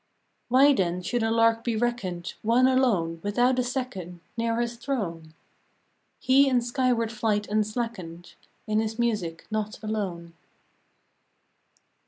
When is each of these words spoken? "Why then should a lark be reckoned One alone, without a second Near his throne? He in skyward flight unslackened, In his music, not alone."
"Why 0.49 0.73
then 0.73 1.03
should 1.03 1.21
a 1.21 1.29
lark 1.29 1.63
be 1.63 1.75
reckoned 1.75 2.33
One 2.41 2.65
alone, 2.67 3.19
without 3.23 3.59
a 3.59 3.63
second 3.63 4.19
Near 4.35 4.59
his 4.59 4.77
throne? 4.77 5.35
He 6.17 6.49
in 6.49 6.61
skyward 6.61 7.11
flight 7.11 7.47
unslackened, 7.47 8.33
In 8.65 8.79
his 8.79 8.97
music, 8.97 9.45
not 9.51 9.77
alone." 9.83 10.33